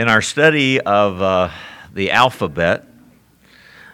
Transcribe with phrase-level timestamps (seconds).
[0.00, 1.50] In our study of uh,
[1.92, 2.86] the alphabet,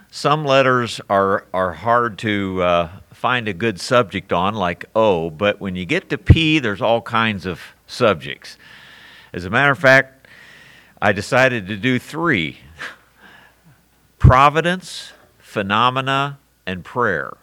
[0.08, 5.60] some letters are, are hard to uh, find a good subject on, like O, but
[5.60, 8.56] when you get to P, there's all kinds of subjects.
[9.32, 10.28] As a matter of fact,
[11.02, 12.58] I decided to do three
[14.20, 17.36] providence, phenomena, and prayer.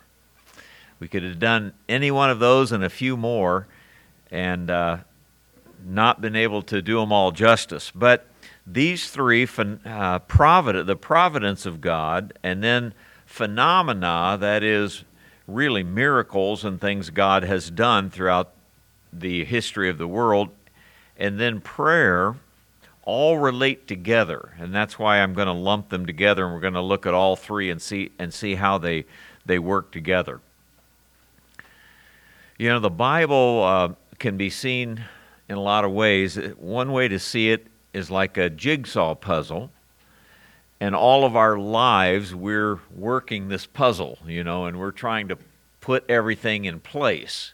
[1.02, 3.68] We could have done any one of those and a few more
[4.32, 5.00] and uh,
[5.86, 7.92] not been able to do them all justice.
[7.94, 8.30] But
[8.66, 9.48] these three,
[9.86, 12.94] uh, providence, the providence of God, and then
[13.26, 15.04] phenomena, that is
[15.48, 18.54] really miracles and things God has done throughout
[19.12, 20.50] the history of the world,
[21.18, 22.36] and then prayer,
[23.06, 24.54] all relate together.
[24.58, 27.14] And that's why I'm going to lump them together, and we're going to look at
[27.14, 29.06] all three and see, and see how they,
[29.46, 30.40] they work together.
[32.58, 35.04] You know, the Bible uh, can be seen
[35.50, 36.38] in a lot of ways.
[36.58, 39.72] One way to see it is like a jigsaw puzzle.
[40.80, 45.38] And all of our lives, we're working this puzzle, you know, and we're trying to
[45.80, 47.54] put everything in place.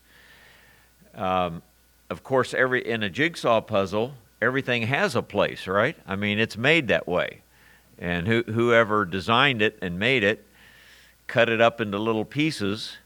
[1.13, 1.61] Um,
[2.09, 5.95] of course, every in a jigsaw puzzle, everything has a place, right?
[6.07, 7.41] I mean, it's made that way.
[7.99, 10.45] And who, whoever designed it and made it
[11.29, 12.97] cut it up into little pieces,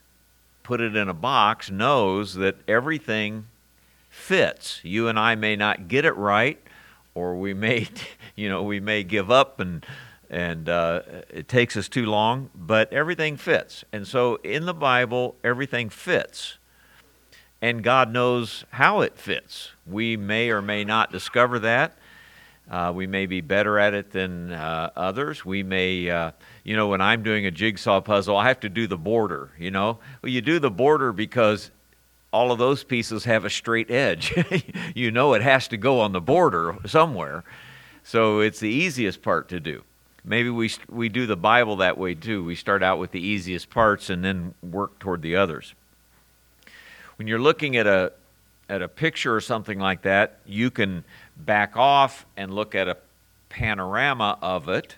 [0.64, 3.46] put it in a box, knows that everything
[4.10, 4.80] fits.
[4.84, 6.60] You and I may not get it right,
[7.16, 7.88] or we may,
[8.36, 9.86] you know, we may give up and
[10.30, 12.50] and uh, it takes us too long.
[12.56, 16.58] But everything fits, and so in the Bible, everything fits,
[17.62, 19.72] and God knows how it fits.
[19.86, 21.98] We may or may not discover that.
[22.70, 25.44] Uh, we may be better at it than uh, others.
[25.44, 26.32] We may, uh,
[26.64, 29.52] you know, when I'm doing a jigsaw puzzle, I have to do the border.
[29.60, 31.72] You know, well, you do the border because
[32.34, 34.34] all of those pieces have a straight edge.
[34.96, 37.44] you know it has to go on the border somewhere.
[38.04, 39.84] So it's the easiest part to do.
[40.26, 42.44] Maybe we, we do the Bible that way too.
[42.44, 45.74] We start out with the easiest parts and then work toward the others.
[47.18, 48.12] When you're looking at a,
[48.68, 51.04] at a picture or something like that, you can
[51.38, 52.98] back off and look at a
[53.50, 54.96] panorama of it,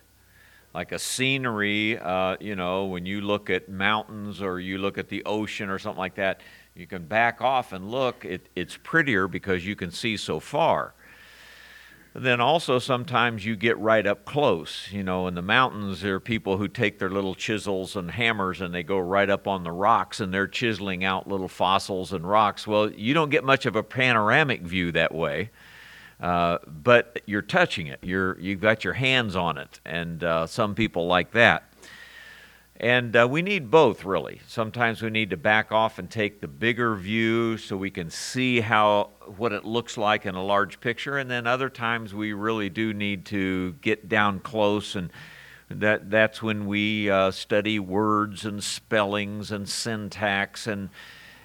[0.74, 1.98] like a scenery.
[2.00, 5.80] Uh, you know, when you look at mountains or you look at the ocean or
[5.80, 6.40] something like that,
[6.76, 8.26] you can back off and look.
[8.26, 10.94] It, it's prettier because you can see so far.
[12.14, 14.90] Then also sometimes you get right up close.
[14.92, 18.62] You know, in the mountains there are people who take their little chisels and hammers
[18.62, 22.28] and they go right up on the rocks and they're chiseling out little fossils and
[22.28, 22.68] rocks.
[22.68, 25.52] Well, you don't get much of a panoramic view that way.
[26.20, 28.00] Uh, but you're touching it.
[28.02, 31.70] You're you've got your hands on it, and uh, some people like that.
[32.78, 34.42] And uh, we need both, really.
[34.48, 38.60] Sometimes we need to back off and take the bigger view so we can see
[38.60, 41.18] how what it looks like in a large picture.
[41.18, 45.10] And then other times we really do need to get down close, and
[45.70, 50.90] that that's when we uh, study words and spellings and syntax and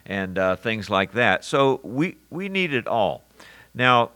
[0.05, 1.45] and uh, things like that.
[1.45, 3.23] So we we need it all.
[3.73, 4.11] Now,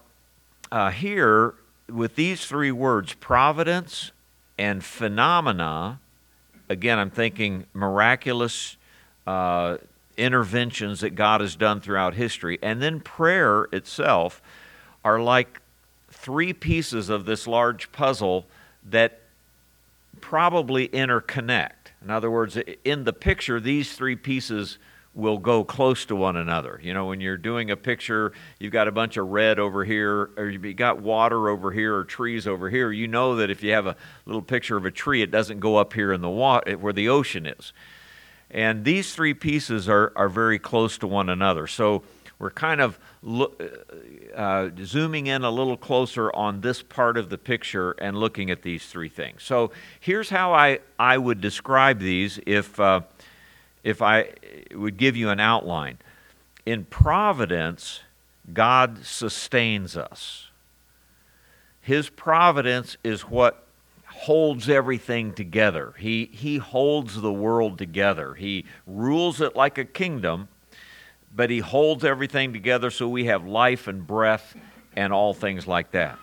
[0.73, 1.55] uh, here
[1.89, 4.11] with these three words, providence
[4.59, 6.01] and phenomena
[6.69, 8.77] again, I'm thinking miraculous
[9.27, 9.79] uh,
[10.17, 12.59] interventions that God has done throughout history.
[12.63, 14.43] And then prayer itself
[15.05, 15.61] are like
[16.11, 18.47] three pieces of this large puzzle
[18.91, 19.21] that
[20.21, 21.93] probably interconnect.
[22.03, 24.79] In other words, in the picture, these three pieces
[25.15, 26.81] will go close to one another.
[26.83, 30.31] You know, when you're doing a picture, you've got a bunch of red over here,
[30.37, 32.91] or you've got water over here, or trees over here.
[32.91, 35.77] You know that if you have a little picture of a tree, it doesn't go
[35.77, 37.73] up here in the water where the ocean is.
[38.51, 41.67] And these three pieces are, are very close to one another.
[41.67, 42.03] So
[42.39, 43.47] we're kind of uh,
[44.35, 48.63] uh zooming in a little closer on this part of the picture and looking at
[48.63, 49.43] these three things.
[49.45, 49.71] So
[50.01, 52.81] here's how I, I would describe these if.
[52.81, 53.03] Uh,
[53.85, 54.31] if I
[54.75, 55.99] would give you an outline.
[56.67, 58.01] In providence,
[58.53, 60.49] God sustains us.
[61.81, 63.67] His providence is what
[64.07, 65.95] holds everything together.
[65.99, 68.35] He, he holds the world together.
[68.35, 70.49] He rules it like a kingdom,
[71.35, 74.57] but He holds everything together so we have life and breath
[74.97, 76.19] and all things like that.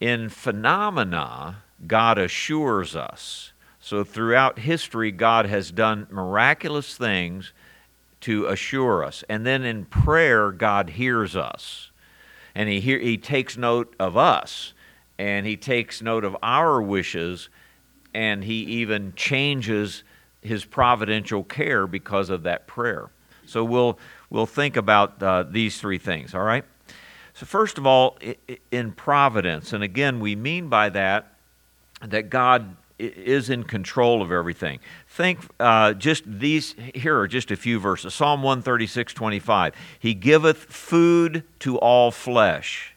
[0.00, 3.51] In phenomena, God assures us
[3.84, 7.52] so, throughout history, God has done miraculous things
[8.20, 9.24] to assure us.
[9.28, 11.90] And then in prayer, God hears us.
[12.54, 14.72] And he, hear, he takes note of us.
[15.18, 17.48] And He takes note of our wishes.
[18.14, 20.04] And He even changes
[20.42, 23.10] His providential care because of that prayer.
[23.46, 23.98] So, we'll,
[24.30, 26.64] we'll think about uh, these three things, all right?
[27.34, 28.16] So, first of all,
[28.70, 31.34] in providence, and again, we mean by that
[32.00, 34.80] that God is in control of everything.
[35.08, 39.74] Think uh, just these, here are just a few verses Psalm 136 25.
[39.98, 42.94] He giveth food to all flesh,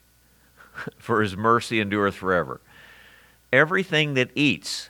[0.97, 2.61] for his mercy endureth forever.
[3.51, 4.89] Everything that eats,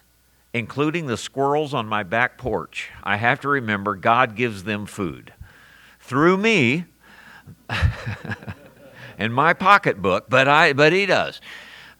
[0.53, 5.33] including the squirrels on my back porch, I have to remember God gives them food.
[5.99, 6.85] Through me,
[9.17, 11.41] in my pocketbook, but I but he does.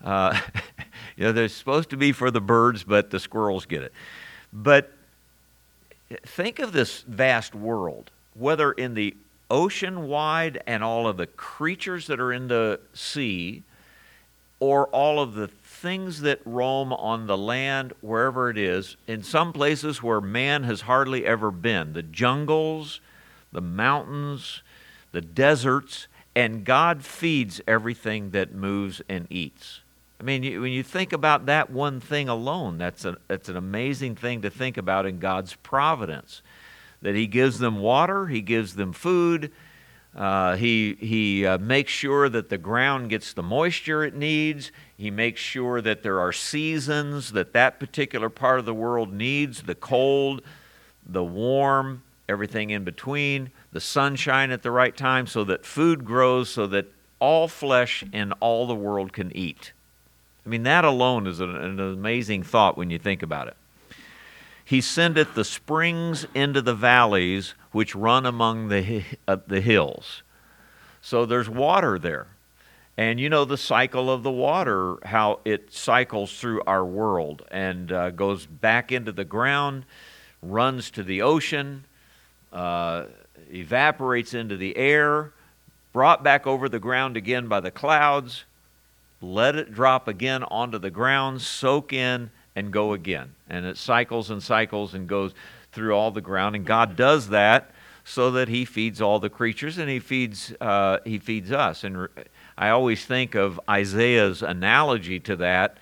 [0.04, 0.40] Uh,
[1.16, 3.94] you know, they're supposed to be for the birds, but the squirrels get it.
[4.52, 4.92] But
[6.26, 9.16] think of this vast world, whether in the
[9.50, 13.64] ocean wide and all of the creatures that are in the sea,
[14.60, 19.54] or all of the things that roam on the land, wherever it is, in some
[19.54, 23.02] places where man has hardly ever been the jungles,
[23.52, 24.62] the mountains,
[25.12, 29.82] the deserts, and God feeds everything that moves and eats.
[30.20, 34.16] I mean, when you think about that one thing alone, that's, a, that's an amazing
[34.16, 36.42] thing to think about in God's providence.
[37.02, 39.52] That He gives them water, He gives them food,
[40.16, 45.12] uh, He, he uh, makes sure that the ground gets the moisture it needs, He
[45.12, 49.76] makes sure that there are seasons that that particular part of the world needs the
[49.76, 50.42] cold,
[51.06, 56.50] the warm, everything in between the sunshine at the right time so that food grows
[56.50, 56.88] so that
[57.20, 59.74] all flesh in all the world can eat.
[60.46, 63.58] I mean, that alone is an, an amazing thought when you think about it.
[64.64, 70.24] He sendeth the springs into the valleys which run among the, uh, the hills.
[71.02, 72.28] So there's water there.
[72.98, 77.92] And you know the cycle of the water, how it cycles through our world and
[77.92, 79.86] uh, goes back into the ground,
[80.42, 81.86] runs to the ocean,
[82.54, 83.06] uh,
[83.52, 85.34] evaporates into the air,
[85.92, 88.46] brought back over the ground again by the clouds,
[89.22, 93.36] let it drop again onto the ground, soak in, and go again.
[93.50, 95.34] And it cycles and cycles and goes
[95.72, 96.56] through all the ground.
[96.56, 97.72] And God does that
[98.04, 101.84] so that He feeds all the creatures and He feeds, uh, he feeds us.
[101.84, 102.08] And
[102.58, 105.78] I always think of Isaiah's analogy to that,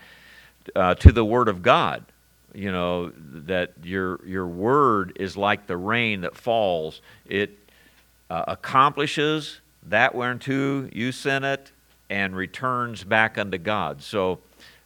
[0.76, 2.06] uh, to the Word of God
[2.54, 7.58] you know that your your word is like the rain that falls it
[8.30, 11.72] uh, accomplishes that whereunto you sent it
[12.10, 14.40] and returns back unto god so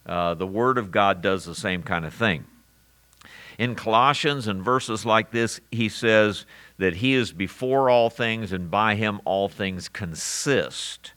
[0.06, 2.44] uh, the word of god does the same kind of thing
[3.58, 6.46] in colossians and verses like this he says
[6.78, 11.12] that he is before all things and by him all things consist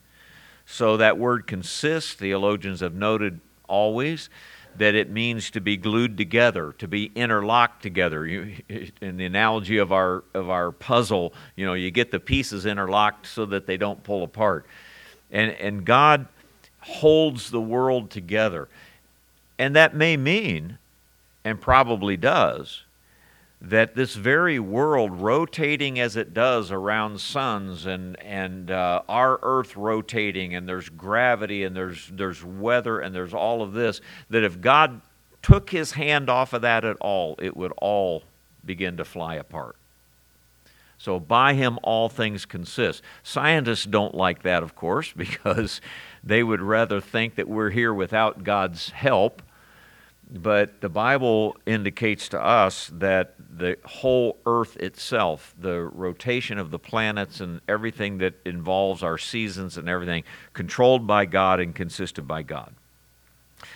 [0.65, 4.29] so that word consist theologians have noted always
[4.77, 8.25] that it means to be glued together, to be interlocked together.
[8.25, 8.55] You,
[9.01, 13.27] in the analogy of our of our puzzle, you know, you get the pieces interlocked
[13.27, 14.65] so that they don't pull apart.
[15.31, 16.27] And and God
[16.81, 18.67] holds the world together.
[19.57, 20.77] And that may mean
[21.43, 22.83] and probably does
[23.61, 29.75] that this very world rotating as it does around suns and, and uh, our earth
[29.75, 34.01] rotating and there's gravity and there's, there's weather and there's all of this
[34.31, 34.99] that if god
[35.43, 38.23] took his hand off of that at all it would all
[38.65, 39.75] begin to fly apart
[41.01, 43.01] so by him all things consist.
[43.23, 45.81] Scientists don't like that of course because
[46.23, 49.41] they would rather think that we're here without god's help.
[50.33, 56.79] But the Bible indicates to us that the whole earth itself, the rotation of the
[56.79, 60.23] planets and everything that involves our seasons and everything,
[60.53, 62.73] controlled by God and consisted by God.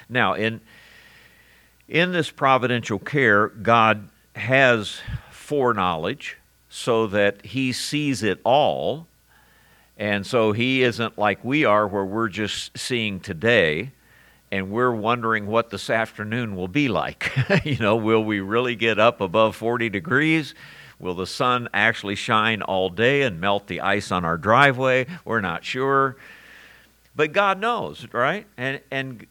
[0.07, 0.61] Now, in,
[1.89, 6.37] in this providential care, God has foreknowledge
[6.75, 9.07] so that He sees it all.
[9.97, 13.93] And so He isn't like we are, where we're just seeing today
[14.51, 17.31] and we're wondering what this afternoon will be like.
[17.63, 20.53] you know, will we really get up above 40 degrees?
[20.99, 25.07] Will the sun actually shine all day and melt the ice on our driveway?
[25.23, 26.17] We're not sure.
[27.15, 28.45] But God knows, right?
[28.57, 29.25] And and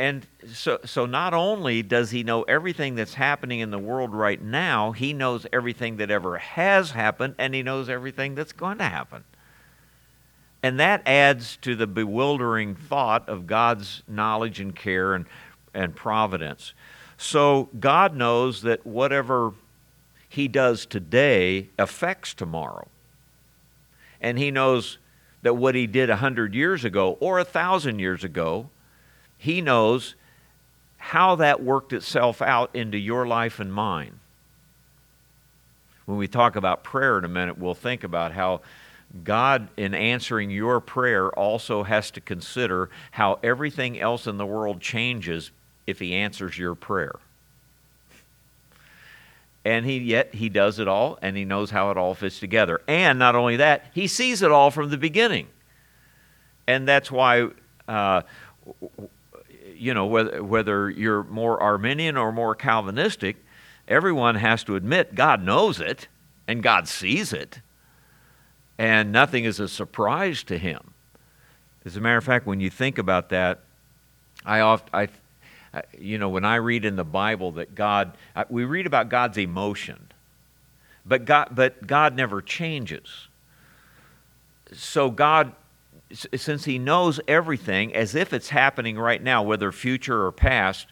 [0.00, 4.40] and so so not only does he know everything that's happening in the world right
[4.40, 8.84] now, he knows everything that ever has happened and he knows everything that's going to
[8.84, 9.24] happen.
[10.62, 15.26] And that adds to the bewildering thought of God's knowledge and care and,
[15.74, 16.72] and providence.
[17.18, 19.52] So God knows that whatever
[20.30, 22.88] He does today affects tomorrow.
[24.18, 24.96] And He knows
[25.42, 28.70] that what He did a hundred years ago or a thousand years ago,
[29.40, 30.16] He knows
[30.98, 34.20] how that worked itself out into your life and mine.
[36.04, 38.60] When we talk about prayer in a minute, we'll think about how
[39.24, 44.82] God, in answering your prayer, also has to consider how everything else in the world
[44.82, 45.50] changes
[45.86, 47.14] if He answers your prayer.
[49.64, 52.80] And he yet he does it all, and he knows how it all fits together.
[52.86, 55.48] And not only that, he sees it all from the beginning.
[56.66, 57.48] And that's why,
[57.88, 58.22] uh,
[59.80, 63.36] you know, whether whether you're more Arminian or more Calvinistic,
[63.88, 66.08] everyone has to admit God knows it
[66.46, 67.60] and God sees it
[68.80, 70.94] and nothing is a surprise to him.
[71.84, 73.60] As a matter of fact, when you think about that,
[74.46, 75.08] I oft, I,
[75.98, 78.16] you know, when I read in the Bible that God,
[78.48, 80.08] we read about God's emotion,
[81.04, 83.28] but God, but God never changes.
[84.72, 85.52] So God,
[86.12, 90.88] since He knows everything as if it's happening right now, whether future or past,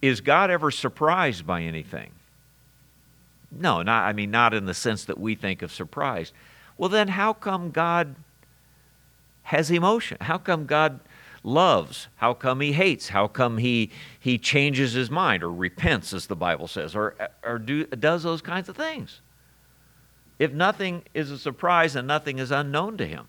[0.00, 2.12] is God ever surprised by anything?
[3.50, 6.32] No, not, I mean, not in the sense that we think of surprise.
[6.78, 8.14] Well, then how come God
[9.44, 10.18] has emotion?
[10.20, 11.00] How come God
[11.44, 12.08] loves?
[12.16, 13.08] How come he hates?
[13.08, 17.14] How come he, he changes his mind or repents, as the Bible says, or,
[17.44, 19.20] or do, does those kinds of things?
[20.38, 23.28] If nothing is a surprise and nothing is unknown to him,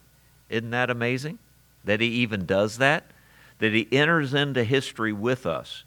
[0.53, 1.39] isn't that amazing?
[1.83, 3.05] That he even does that?
[3.59, 5.83] That he enters into history with us.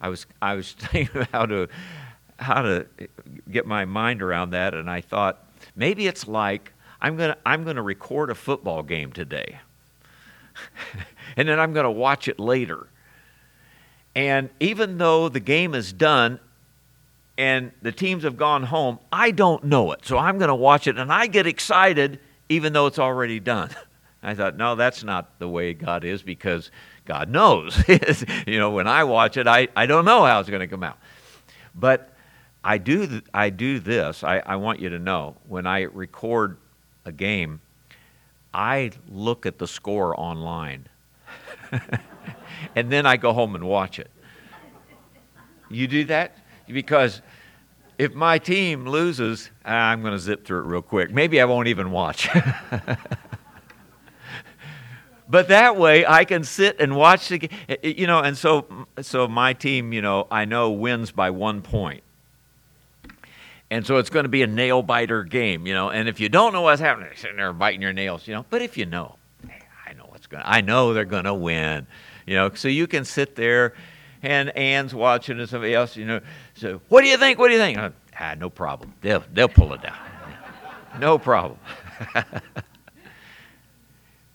[0.00, 1.68] I was, I was thinking how to,
[2.38, 2.86] how to
[3.50, 5.44] get my mind around that, and I thought
[5.74, 9.60] maybe it's like I'm going to I'm going to record a football game today.
[11.36, 12.86] and then I'm going to watch it later.
[14.14, 16.40] And even though the game is done
[17.36, 20.06] and the teams have gone home, I don't know it.
[20.06, 23.70] So I'm going to watch it and I get excited even though it's already done.
[24.26, 26.72] I thought, no, that's not the way God is because
[27.04, 27.80] God knows.
[28.46, 30.82] you know, when I watch it, I, I don't know how it's going to come
[30.82, 30.98] out.
[31.76, 32.12] But
[32.64, 34.24] I do, th- I do this.
[34.24, 36.56] I, I want you to know when I record
[37.04, 37.60] a game,
[38.52, 40.88] I look at the score online.
[42.74, 44.10] and then I go home and watch it.
[45.70, 46.36] You do that?
[46.66, 47.22] Because
[47.96, 51.12] if my team loses, I'm going to zip through it real quick.
[51.12, 52.28] Maybe I won't even watch.
[55.28, 57.50] but that way I can sit and watch the game.
[57.82, 62.02] You know, and so, so my team, you know, I know wins by one point.
[63.70, 65.90] And so it's going to be a nail biter game, you know.
[65.90, 68.44] And if you don't know what's happening, you're sitting there biting your nails, you know.
[68.48, 69.16] But if you know,
[69.84, 70.44] I know what's going.
[70.46, 71.86] I know they're going to win,
[72.26, 72.50] you know.
[72.54, 73.74] So you can sit there,
[74.22, 76.20] and Ann's watching, and somebody else, you know.
[76.54, 77.40] So what do you think?
[77.40, 77.76] What do you think?
[78.18, 78.94] Ah, no problem.
[79.00, 79.98] They'll they'll pull it down.
[81.00, 81.58] no problem.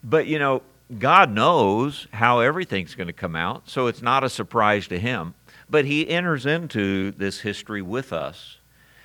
[0.04, 0.60] but you know,
[0.98, 5.34] God knows how everything's going to come out, so it's not a surprise to Him.
[5.70, 8.58] But He enters into this history with us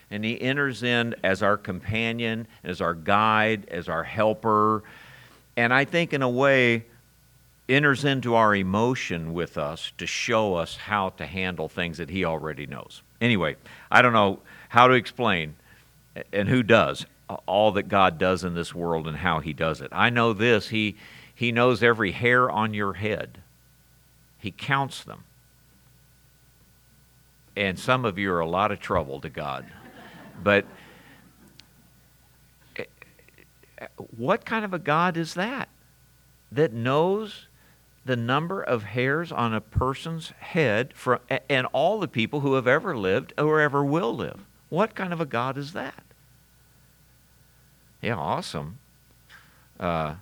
[0.10, 4.84] and he enters in as our companion, as our guide, as our helper,
[5.56, 6.86] and I think in a way
[7.68, 12.24] enters into our emotion with us to show us how to handle things that he
[12.24, 13.02] already knows.
[13.20, 13.58] Anyway,
[13.92, 14.40] I don't know
[14.70, 15.56] how to explain
[16.32, 17.06] and who does
[17.46, 19.90] all that God does in this world and how he does it.
[19.92, 20.96] I know this, he
[21.38, 23.38] he knows every hair on your head.
[24.40, 25.24] He counts them.
[27.56, 29.68] And some of you are a lot of trouble to God.
[30.44, 30.66] But
[32.76, 32.86] eh,
[34.18, 35.70] what kind of a God is that?
[36.52, 37.46] That knows
[38.04, 42.68] the number of hairs on a person's head for, and all the people who have
[42.68, 44.40] ever lived or ever will live.
[44.70, 46.04] What kind of a God is that?
[48.02, 48.80] Yeah, awesome.
[49.80, 50.16] Uh,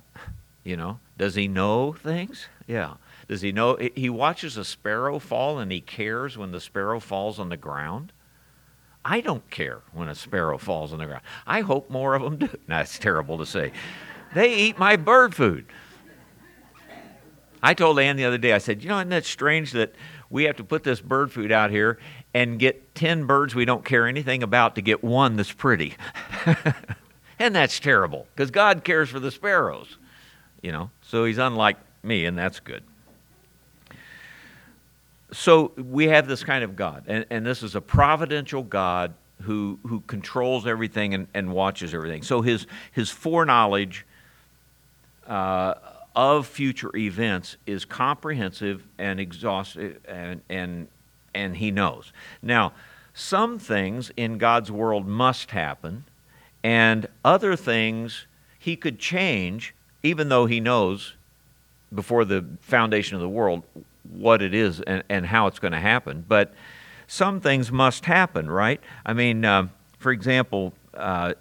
[0.66, 2.48] you know, does he know things?
[2.68, 2.96] Yeah.
[3.30, 3.78] Does he know?
[3.96, 8.12] He watches a sparrow fall and he cares when the sparrow falls on the ground.
[9.06, 11.22] I don't care when a sparrow falls on the ground.
[11.46, 12.50] I hope more of them do.
[12.68, 13.72] That's terrible to say.
[14.34, 15.68] They eat my bird food.
[17.62, 19.94] I told Ann the other day, I said, you know, isn't that strange that
[20.30, 22.00] we have to put this bird food out here
[22.34, 25.96] and get 10 birds we don't care anything about to get one that's pretty?
[27.40, 29.98] and that's terrible because God cares for the sparrows,
[30.66, 32.84] you know, so he's unlike me, and that's good
[35.36, 39.80] so we have this kind of God, and, and this is a providential God who
[39.86, 42.24] who controls everything and, and watches everything.
[42.24, 44.06] So his his foreknowledge
[45.28, 45.76] uh,
[46.16, 50.88] of future events is comprehensive and exhaustive, and and
[51.34, 52.14] and he knows.
[52.42, 52.72] Now,
[53.14, 56.06] some things in God's world must happen,
[56.64, 58.26] and other things
[58.58, 59.76] he could change,
[60.06, 61.14] even though he knows
[61.94, 63.64] before the foundation of the world
[64.12, 66.24] what it is and, and how it's going to happen.
[66.28, 66.54] But
[67.08, 68.80] some things must happen, right?
[69.06, 71.34] I mean, uh, for example, uh,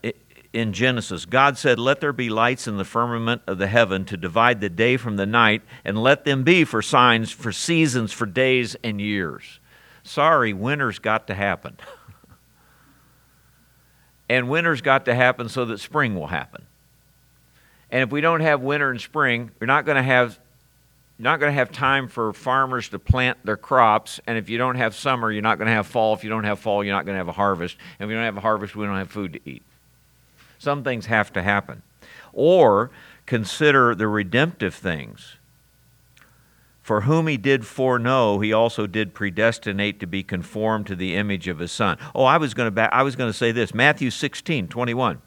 [0.54, 1.26] in Genesis.
[1.26, 4.70] God said, Let there be lights in the firmament of the heaven to divide the
[4.70, 9.00] day from the night, and let them be for signs, for seasons, for days and
[9.00, 9.58] years.
[10.04, 11.76] Sorry, winter's got to happen.
[14.28, 16.66] and winter's got to happen so that spring will happen.
[17.94, 20.40] And if we don't have winter and spring, we're not going to have
[21.16, 24.18] you're not going to have time for farmers to plant their crops.
[24.26, 26.12] And if you don't have summer, you're not going to have fall.
[26.12, 27.76] If you don't have fall, you're not going to have a harvest.
[28.00, 29.62] And if you don't have a harvest, we don't have food to eat.
[30.58, 31.82] Some things have to happen.
[32.32, 32.90] Or
[33.26, 35.36] consider the redemptive things.
[36.82, 41.46] For whom he did foreknow, he also did predestinate to be conformed to the image
[41.46, 41.98] of his son.
[42.12, 43.72] Oh, I was going to I was going to say this.
[43.72, 45.22] Matthew 16, 21.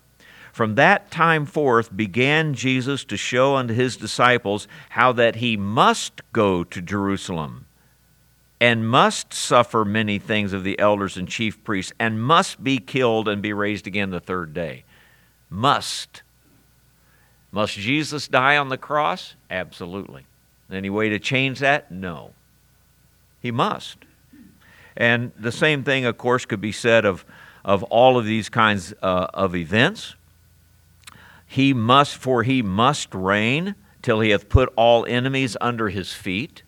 [0.58, 6.24] From that time forth began Jesus to show unto his disciples how that he must
[6.34, 7.68] go to Jerusalem
[8.60, 13.28] and must suffer many things of the elders and chief priests and must be killed
[13.28, 14.84] and be raised again the third day.
[15.52, 16.24] Must.
[17.52, 19.36] Must Jesus die on the cross?
[19.52, 20.26] Absolutely.
[20.72, 21.92] Any way to change that?
[21.92, 22.32] No.
[23.44, 23.98] He must.
[24.96, 27.26] And the same thing, of course, could be said of,
[27.64, 30.16] of all of these kinds uh, of events.
[31.48, 36.64] He must, for he must reign till he hath put all enemies under his feet.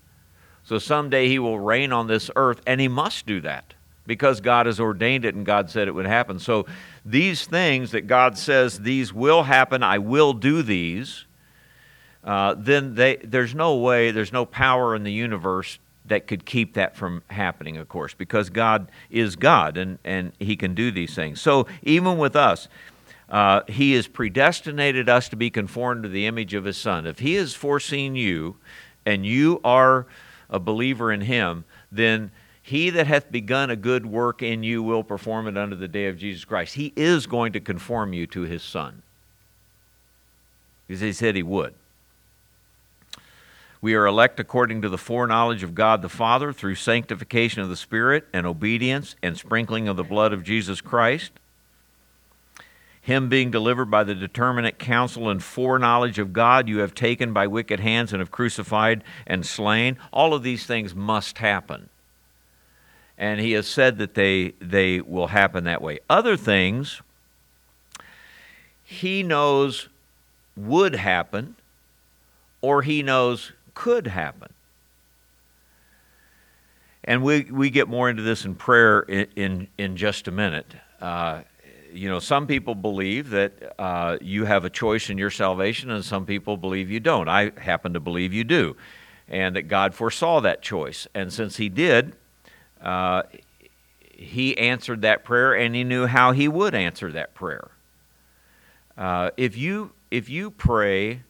[0.63, 3.73] So someday he will reign on this earth, and he must do that
[4.05, 6.39] because God has ordained it and God said it would happen.
[6.39, 6.65] So
[7.05, 11.25] these things that God says, these will happen, I will do these,
[12.23, 16.73] uh, then they, there's no way, there's no power in the universe that could keep
[16.73, 21.13] that from happening, of course, because God is God and, and He can do these
[21.13, 21.39] things.
[21.39, 22.67] So even with us,
[23.29, 27.05] uh, he has predestinated us to be conformed to the image of His Son.
[27.05, 28.57] If He has foreseen you
[29.05, 30.07] and you are
[30.49, 32.31] a believer in Him, then
[32.61, 36.07] He that hath begun a good work in you will perform it unto the day
[36.07, 36.73] of Jesus Christ.
[36.73, 39.03] He is going to conform you to His Son.
[40.87, 41.75] Because He said He would.
[43.79, 47.77] We are elect according to the foreknowledge of God the Father through sanctification of the
[47.77, 51.31] Spirit and obedience and sprinkling of the blood of Jesus Christ
[53.09, 57.47] him being delivered by the determinate counsel and foreknowledge of God, you have taken by
[57.47, 59.97] wicked hands and have crucified and slain.
[60.13, 61.89] All of these things must happen.
[63.17, 65.99] And he has said that they, they will happen that way.
[66.07, 67.01] Other things,
[68.83, 69.89] he knows
[70.55, 71.55] would happen
[72.61, 74.53] or he knows could happen.
[77.03, 80.67] And we, we get more into this in prayer in, in, in just a minute.
[81.01, 81.41] Uh,
[81.91, 86.03] you know, some people believe that uh, you have a choice in your salvation, and
[86.03, 87.27] some people believe you don't.
[87.27, 88.75] I happen to believe you do,
[89.27, 91.07] and that God foresaw that choice.
[91.13, 92.15] And since He did,
[92.81, 93.23] uh,
[94.11, 97.69] He answered that prayer, and He knew how He would answer that prayer.
[98.97, 101.21] Uh, if you if you pray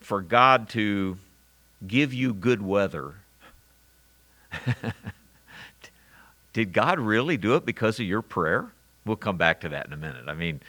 [0.00, 1.18] for God to
[1.86, 3.14] give you good weather.
[6.52, 8.72] Did God really do it because of your prayer?
[9.04, 10.24] We'll come back to that in a minute.
[10.28, 10.60] I mean,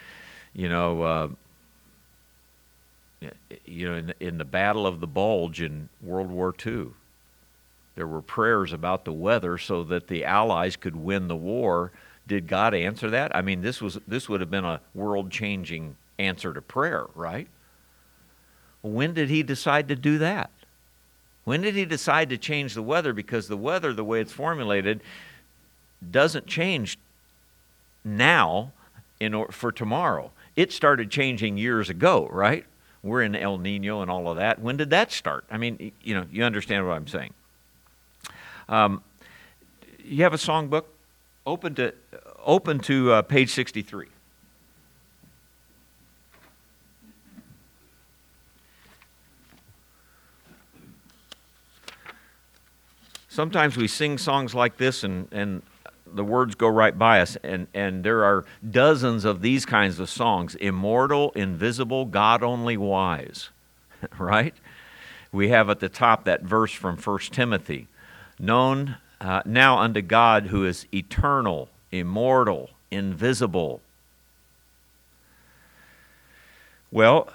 [0.54, 1.28] you know, uh,
[3.66, 6.88] you know, in, in the Battle of the Bulge in World War II,
[7.96, 11.92] there were prayers about the weather so that the Allies could win the war.
[12.28, 13.36] Did God answer that?
[13.36, 17.48] I mean, this was this would have been a world-changing answer to prayer, right?
[18.82, 20.50] When did he decide to do that?
[21.44, 23.14] When did he decide to change the weather?
[23.14, 25.02] Because the weather, the way it's formulated,
[26.10, 26.98] doesn't change
[28.04, 28.72] now
[29.20, 30.32] in or, for tomorrow.
[30.56, 32.66] It started changing years ago, right?
[33.04, 34.60] We're in El Nino and all of that.
[34.60, 35.46] When did that start?
[35.50, 37.34] I mean, you know, you understand what I'm saying.
[38.70, 39.04] Um,
[40.04, 40.86] you have a songbook?
[41.46, 41.94] Open to
[42.44, 44.08] open to uh, page 63.
[53.30, 55.62] Sometimes we sing songs like this and, and
[56.14, 57.38] the words go right by us.
[57.44, 63.50] And, and there are dozens of these kinds of songs immortal, invisible, God only wise.
[64.18, 64.56] right?
[65.32, 67.88] We have at the top that verse from 1 Timothy
[68.40, 73.82] known uh, now unto God who is eternal, immortal, invisible.
[76.92, 77.32] Well,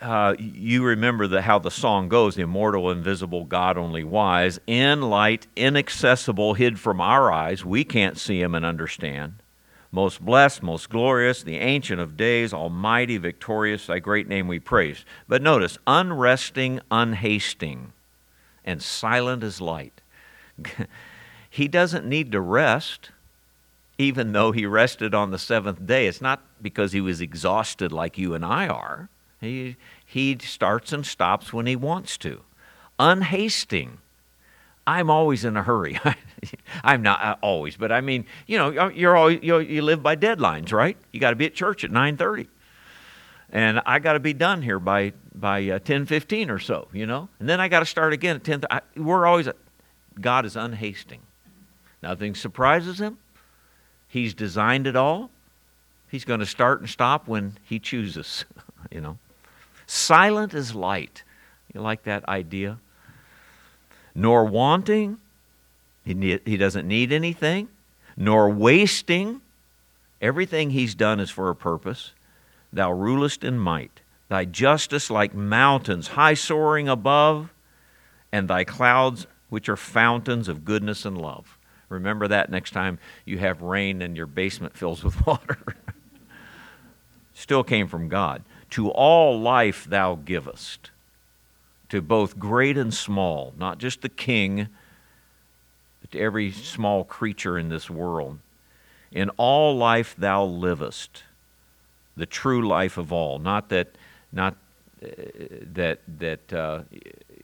[0.00, 5.46] uh, you remember the, how the song goes immortal, invisible, God only wise, in light,
[5.54, 7.64] inaccessible, hid from our eyes.
[7.64, 9.34] We can't see him and understand.
[9.92, 15.04] Most blessed, most glorious, the Ancient of Days, Almighty, victorious, thy great name we praise.
[15.28, 17.92] But notice, unresting, unhasting,
[18.64, 20.00] and silent as light.
[21.50, 23.10] he doesn't need to rest.
[23.98, 26.06] even though he rested on the seventh day.
[26.06, 29.08] It's not because he was exhausted like you and I are.
[29.42, 29.76] He,
[30.06, 32.42] he starts and stops when he wants to.
[32.98, 33.98] Unhasting.
[34.86, 35.98] I'm always in a hurry.
[36.84, 40.16] I'm not uh, always, but I mean, you know, you're always, you, you live by
[40.16, 40.96] deadlines, right?
[41.12, 42.46] You got to be at church at 9:30,
[43.50, 47.28] and I got to be done here by by uh, 10:15 or so, you know,
[47.38, 48.62] and then I got to start again at 10.
[48.70, 49.48] I, we're always
[50.20, 51.20] God is unhasting.
[52.02, 53.18] Nothing surprises him.
[54.08, 55.30] He's designed it all.
[56.10, 58.44] He's going to start and stop when he chooses,
[58.90, 59.18] you know.
[59.92, 61.22] Silent as light.
[61.74, 62.78] You like that idea?
[64.14, 65.18] Nor wanting,
[66.02, 67.68] he, he doesn't need anything,
[68.16, 69.42] nor wasting.
[70.22, 72.12] Everything he's done is for a purpose.
[72.72, 74.00] Thou rulest in might,
[74.30, 77.52] thy justice like mountains, high soaring above,
[78.32, 81.58] and thy clouds, which are fountains of goodness and love.
[81.90, 85.58] Remember that next time you have rain and your basement fills with water.
[87.34, 88.42] Still came from God.
[88.72, 90.90] To all life thou givest,
[91.90, 94.68] to both great and small, not just the king,
[96.00, 98.38] but to every small creature in this world.
[99.10, 101.24] In all life thou livest,
[102.16, 103.88] the true life of all, not that,
[104.32, 104.56] not
[105.02, 105.08] uh,
[105.74, 106.80] that that uh,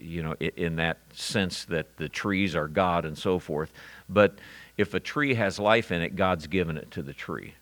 [0.01, 3.71] you know in that sense that the trees are God and so forth,
[4.09, 4.39] but
[4.79, 7.53] if a tree has life in it, God's given it to the tree.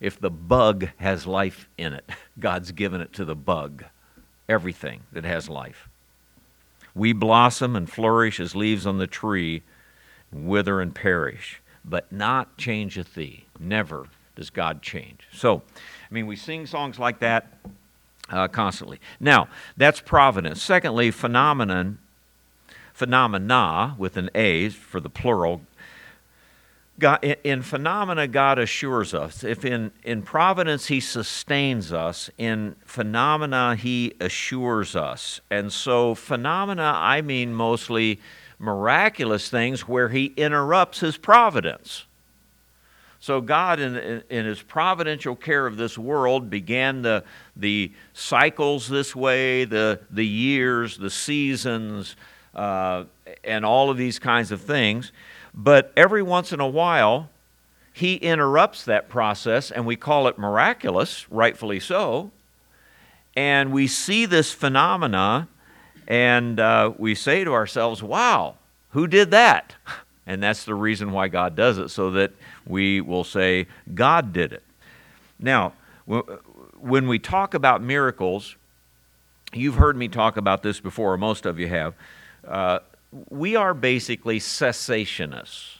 [0.00, 2.08] If the bug has life in it,
[2.38, 3.84] God's given it to the bug.
[4.48, 5.88] Everything that has life.
[6.94, 9.62] We blossom and flourish as leaves on the tree,
[10.32, 13.44] wither and perish, but not changeth thee.
[13.58, 15.28] Never does God change.
[15.32, 17.52] So, I mean, we sing songs like that
[18.28, 19.00] uh, constantly.
[19.18, 20.62] Now, that's providence.
[20.62, 21.98] Secondly, phenomenon,
[22.92, 25.62] phenomena with an A for the plural,
[27.00, 29.42] God, in phenomena, God assures us.
[29.42, 35.40] If in, in providence He sustains us, in phenomena He assures us.
[35.50, 38.20] And so, phenomena, I mean mostly
[38.58, 42.04] miraculous things where He interrupts His providence.
[43.18, 47.24] So, God, in, in His providential care of this world, began the,
[47.56, 52.14] the cycles this way, the, the years, the seasons,
[52.54, 53.04] uh,
[53.44, 55.12] and all of these kinds of things.
[55.54, 57.30] But every once in a while,
[57.92, 62.30] he interrupts that process, and we call it miraculous, rightfully so.
[63.36, 65.48] And we see this phenomena,
[66.08, 68.56] and uh, we say to ourselves, wow,
[68.90, 69.74] who did that?
[70.26, 72.30] And that's the reason why God does it, so that
[72.64, 74.62] we will say, God did it.
[75.40, 75.72] Now,
[76.78, 78.54] when we talk about miracles,
[79.52, 81.94] you've heard me talk about this before, or most of you have.
[82.46, 82.80] Uh,
[83.28, 85.76] we are basically cessationists.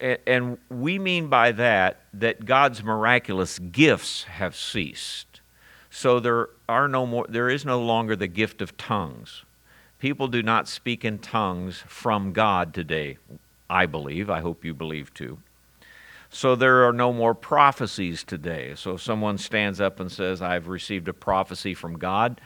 [0.00, 5.40] And we mean by that that God's miraculous gifts have ceased.
[5.90, 9.44] So there are no more there is no longer the gift of tongues.
[10.00, 13.18] People do not speak in tongues from God today,
[13.70, 14.28] I believe.
[14.28, 15.38] I hope you believe too.
[16.30, 18.74] So there are no more prophecies today.
[18.74, 22.40] So if someone stands up and says, I've received a prophecy from God,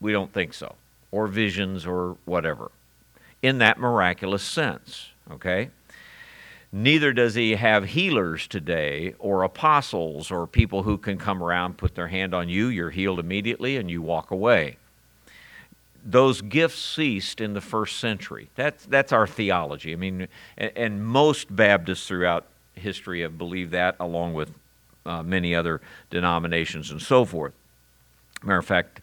[0.00, 0.76] we don't think so
[1.10, 2.70] or visions or whatever
[3.42, 5.70] in that miraculous sense, okay?
[6.72, 11.94] Neither does he have healers today or apostles or people who can come around, put
[11.94, 14.78] their hand on you, you're healed immediately, and you walk away.
[16.04, 18.48] Those gifts ceased in the first century.
[18.56, 19.92] That's, that's our theology.
[19.92, 24.50] I mean, and, and most Baptists throughout history have believed that, along with
[25.04, 27.52] uh, many other denominations and so forth.
[28.42, 29.00] Matter of fact,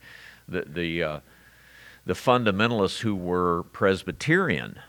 [0.48, 1.20] the, the uh,
[2.06, 4.80] the fundamentalists who were Presbyterian,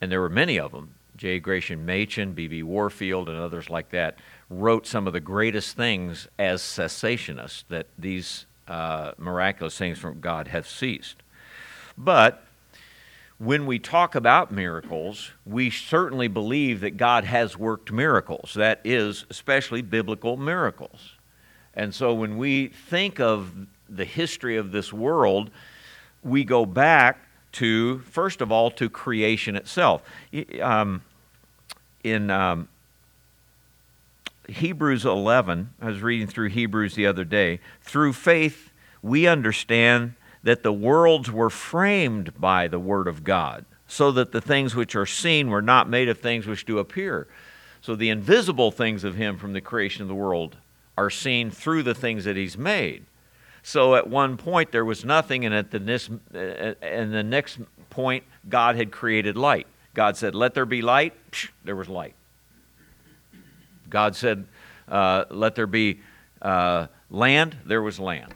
[0.00, 1.40] and there were many of them, J.
[1.40, 2.62] Gresham Machen, B.B.
[2.62, 8.46] Warfield, and others like that, wrote some of the greatest things as cessationists that these
[8.68, 11.16] uh, miraculous things from God have ceased.
[11.96, 12.44] But
[13.38, 18.54] when we talk about miracles, we certainly believe that God has worked miracles.
[18.54, 21.12] That is, especially biblical miracles.
[21.74, 23.52] And so when we think of
[23.88, 25.50] the history of this world,
[26.26, 27.18] we go back
[27.52, 30.02] to, first of all, to creation itself.
[30.60, 31.02] Um,
[32.04, 32.68] in um,
[34.48, 38.70] Hebrews 11, I was reading through Hebrews the other day, through faith,
[39.02, 44.40] we understand that the worlds were framed by the Word of God, so that the
[44.40, 47.26] things which are seen were not made of things which do appear.
[47.80, 50.56] So the invisible things of Him from the creation of the world
[50.98, 53.04] are seen through the things that He's made.
[53.66, 57.58] So at one point there was nothing, and at the next, and the next
[57.90, 59.66] point, God had created light.
[59.92, 62.14] God said, "Let there be light." Psh, there was light.
[63.88, 64.46] God said,
[64.88, 66.00] uh, Let there be
[66.42, 68.34] uh, land, there was land.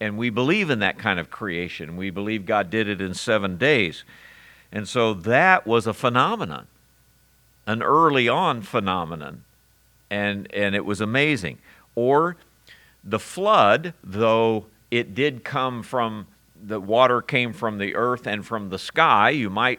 [0.00, 1.96] And we believe in that kind of creation.
[1.96, 4.04] We believe God did it in seven days.
[4.70, 6.66] And so that was a phenomenon,
[7.66, 9.44] an early on phenomenon.
[10.10, 11.58] And, and it was amazing.
[11.94, 12.36] Or
[13.06, 16.26] the flood, though it did come from
[16.60, 19.78] the water came from the earth and from the sky, you might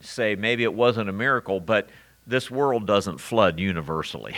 [0.00, 1.88] say maybe it wasn't a miracle, but
[2.26, 4.36] this world doesn't flood universally,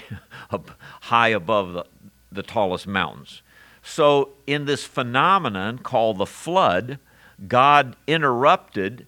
[1.02, 1.84] high above the,
[2.30, 3.42] the tallest mountains.
[3.82, 6.98] So, in this phenomenon called the flood,
[7.48, 9.06] God interrupted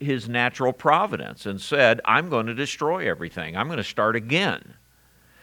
[0.00, 3.56] his natural providence and said, I'm going to destroy everything.
[3.56, 4.74] I'm going to start again.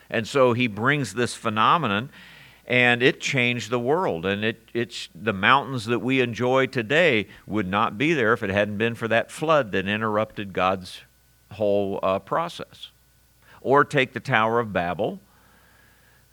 [0.09, 2.09] And so he brings this phenomenon
[2.67, 4.25] and it changed the world.
[4.25, 8.49] And it, it's the mountains that we enjoy today would not be there if it
[8.49, 11.01] hadn't been for that flood that interrupted God's
[11.51, 12.89] whole uh, process.
[13.61, 15.19] Or take the Tower of Babel,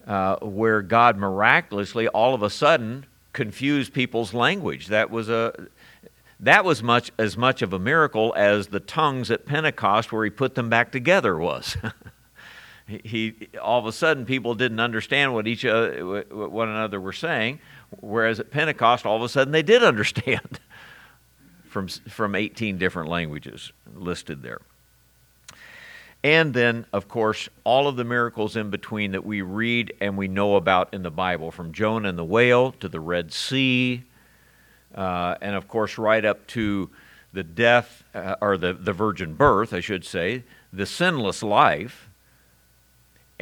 [0.07, 4.89] uh, where God miraculously, all of a sudden, confused people's language.
[4.89, 5.69] That was a
[6.41, 10.31] that was much as much of a miracle as the tongues at Pentecost, where he
[10.31, 11.77] put them back together, was.
[13.05, 17.13] he all of a sudden people didn't understand what each other, what one another were
[17.13, 17.61] saying,
[18.01, 20.61] whereas at Pentecost all of a sudden they did understand
[21.65, 24.61] from from 18 different languages listed there.
[26.25, 30.29] And then, of course, all of the miracles in between that we read and we
[30.29, 34.05] know about in the Bible, from Jonah and the whale to the Red Sea,
[34.95, 36.91] uh, and of course, right up to
[37.33, 42.09] the death, uh, or the, the virgin birth, I should say, the sinless life,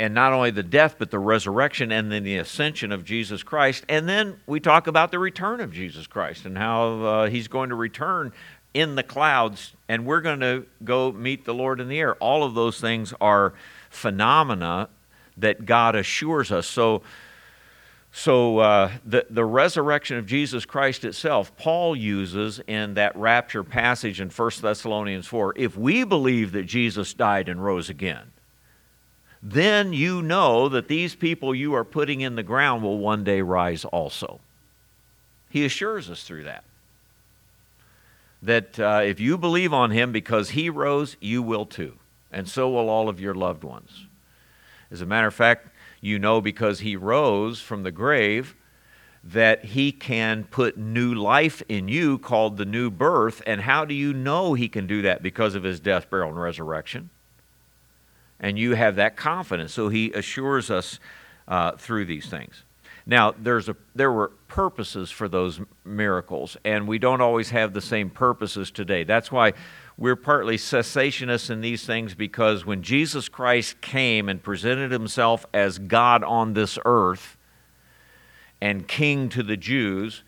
[0.01, 3.85] and not only the death, but the resurrection and then the ascension of Jesus Christ.
[3.87, 7.69] And then we talk about the return of Jesus Christ and how uh, he's going
[7.69, 8.33] to return
[8.73, 12.15] in the clouds and we're going to go meet the Lord in the air.
[12.15, 13.53] All of those things are
[13.91, 14.89] phenomena
[15.37, 16.67] that God assures us.
[16.67, 17.03] So,
[18.11, 24.19] so uh, the, the resurrection of Jesus Christ itself, Paul uses in that rapture passage
[24.19, 25.53] in 1 Thessalonians 4.
[25.59, 28.33] If we believe that Jesus died and rose again,
[29.42, 33.40] then you know that these people you are putting in the ground will one day
[33.40, 34.40] rise also.
[35.48, 36.64] He assures us through that.
[38.42, 41.96] That uh, if you believe on him because he rose, you will too.
[42.31, 44.07] And so will all of your loved ones.
[44.90, 45.68] As a matter of fact,
[46.00, 48.55] you know because he rose from the grave
[49.22, 53.42] that he can put new life in you called the new birth.
[53.46, 55.22] And how do you know he can do that?
[55.22, 57.11] Because of his death, burial, and resurrection
[58.40, 59.72] and you have that confidence.
[59.72, 60.98] So he assures us
[61.46, 62.64] uh, through these things.
[63.07, 67.81] Now, there's a, there were purposes for those miracles, and we don't always have the
[67.81, 69.05] same purposes today.
[69.05, 69.55] That's why
[69.96, 75.79] we're partly cessationists in these things because when Jesus Christ came and presented himself as
[75.79, 77.37] God on this earth
[78.61, 80.22] and king to the Jews,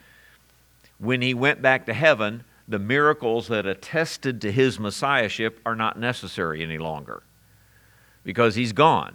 [0.98, 5.98] when he went back to heaven, the miracles that attested to his messiahship are not
[5.98, 7.22] necessary any longer
[8.24, 9.14] because he's gone.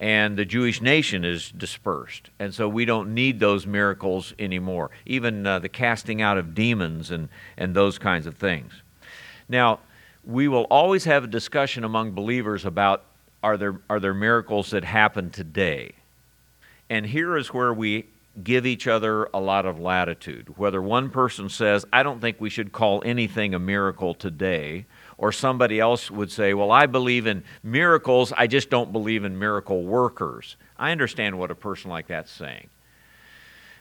[0.00, 2.30] And the Jewish nation is dispersed.
[2.38, 7.10] And so we don't need those miracles anymore, even uh, the casting out of demons
[7.10, 8.72] and, and those kinds of things.
[9.48, 9.80] Now,
[10.24, 13.02] we will always have a discussion among believers about
[13.42, 15.92] are there, are there miracles that happen today?
[16.90, 18.06] And here is where we
[18.42, 20.54] give each other a lot of latitude.
[20.56, 24.86] Whether one person says, I don't think we should call anything a miracle today,
[25.18, 29.38] or somebody else would say, Well, I believe in miracles, I just don't believe in
[29.38, 30.56] miracle workers.
[30.78, 32.70] I understand what a person like that's saying.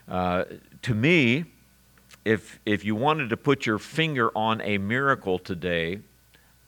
[0.10, 0.46] Uh,
[0.82, 1.46] to me,
[2.26, 6.00] if, if you wanted to put your finger on a miracle today,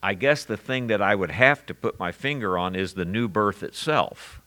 [0.01, 3.05] I guess the thing that I would have to put my finger on is the
[3.05, 4.41] new birth itself.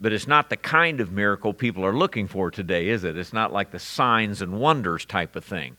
[0.00, 3.16] But it's not the kind of miracle people are looking for today, is it?
[3.16, 5.76] It's not like the signs and wonders type of thing.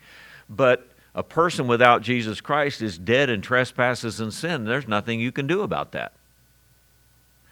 [0.49, 4.65] But a person without Jesus Christ is dead in trespasses and sin.
[4.65, 6.13] There's nothing you can do about that.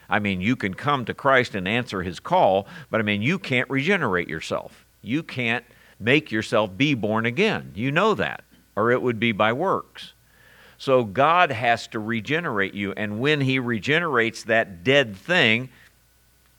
[0.09, 3.37] I mean, you can come to Christ and answer his call, but I mean, you
[3.37, 4.85] can't regenerate yourself.
[5.01, 5.65] You can't
[5.99, 7.73] make yourself be born again.
[7.75, 8.43] You know that,
[8.75, 10.13] or it would be by works.
[10.77, 15.69] So God has to regenerate you, and when he regenerates that dead thing,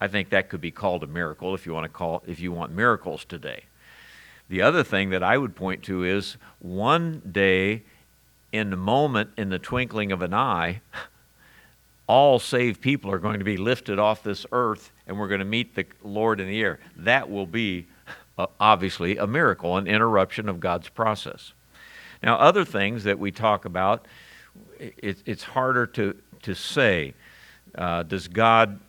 [0.01, 2.53] I think that could be called a miracle if you want to call if you
[2.53, 3.65] want miracles today.
[4.51, 7.85] The other thing that I would point to is one day,
[8.51, 10.81] in the moment, in the twinkling of an eye,
[12.09, 15.45] all saved people are going to be lifted off this earth and we're going to
[15.45, 16.81] meet the Lord in the air.
[16.97, 17.87] That will be
[18.37, 21.53] uh, obviously a miracle, an interruption of God's process.
[22.21, 24.07] Now, other things that we talk about,
[24.81, 27.15] it, it's harder to, to say.
[27.77, 28.81] Uh, does God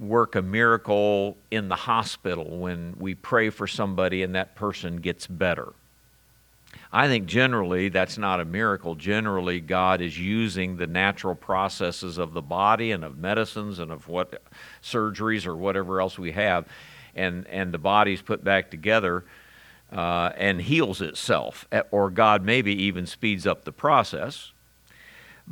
[0.00, 5.26] work a miracle in the hospital when we pray for somebody and that person gets
[5.26, 5.72] better?
[6.92, 8.94] I think generally that's not a miracle.
[8.94, 14.08] Generally, God is using the natural processes of the body and of medicines and of
[14.08, 14.42] what
[14.82, 16.66] surgeries or whatever else we have,
[17.14, 19.24] and, and the body's put back together
[19.92, 24.52] uh, and heals itself, or God maybe even speeds up the process.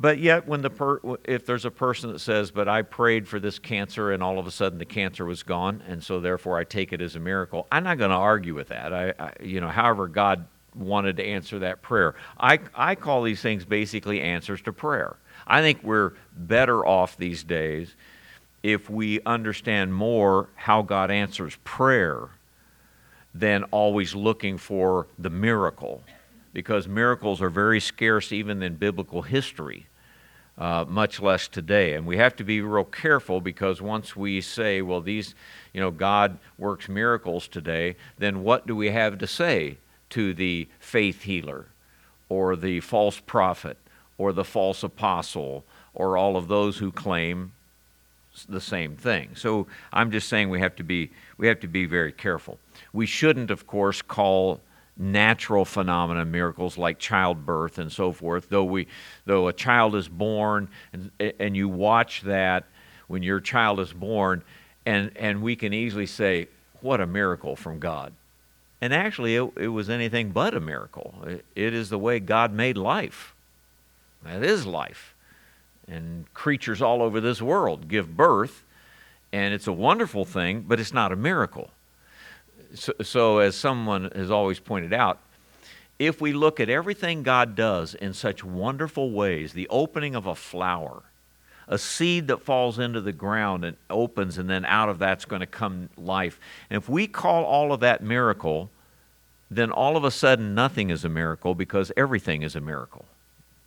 [0.00, 3.40] But yet, when the per- if there's a person that says, "But I prayed for
[3.40, 6.62] this cancer, and all of a sudden the cancer was gone, and so therefore I
[6.62, 8.92] take it as a miracle," I'm not going to argue with that.
[8.92, 12.14] I, I, you know, however God wanted to answer that prayer.
[12.38, 15.16] I, I call these things basically answers to prayer.
[15.48, 17.96] I think we're better off these days
[18.62, 22.28] if we understand more how God answers prayer
[23.34, 26.04] than always looking for the miracle,
[26.52, 29.86] because miracles are very scarce even in biblical history.
[30.58, 31.94] Uh, much less today.
[31.94, 35.36] And we have to be real careful because once we say, well, these,
[35.72, 39.78] you know, God works miracles today, then what do we have to say
[40.10, 41.66] to the faith healer
[42.28, 43.76] or the false prophet
[44.16, 47.52] or the false apostle or all of those who claim
[48.48, 49.30] the same thing.
[49.34, 52.58] So I'm just saying we have to be we have to be very careful.
[52.92, 54.60] We shouldn't of course call
[54.98, 58.86] natural phenomena miracles like childbirth and so forth though we
[59.26, 62.64] though a child is born and and you watch that
[63.06, 64.42] when your child is born
[64.84, 66.48] and and we can easily say
[66.80, 68.12] what a miracle from God
[68.80, 71.14] and actually, it, it was anything but a miracle.
[71.26, 73.34] It, it is the way God made life.
[74.22, 75.14] That is life.
[75.88, 78.62] And creatures all over this world give birth,
[79.32, 81.70] and it's a wonderful thing, but it's not a miracle.
[82.74, 85.20] So, so, as someone has always pointed out,
[85.98, 90.34] if we look at everything God does in such wonderful ways, the opening of a
[90.34, 91.02] flower,
[91.66, 95.40] a seed that falls into the ground and opens, and then out of that's going
[95.40, 96.38] to come life.
[96.70, 98.70] And if we call all of that miracle,
[99.50, 103.04] then all of a sudden nothing is a miracle because everything is a miracle.